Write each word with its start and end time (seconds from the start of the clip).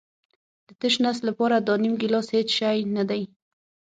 د 0.67 0.69
تش 0.79 0.93
نس 1.03 1.17
لپاره 1.27 1.55
دا 1.67 1.73
نیم 1.83 1.93
ګیلاس 2.01 2.27
هېڅ 2.35 2.49
شی 2.57 2.77
نه 2.95 3.03
دی. 3.09 3.21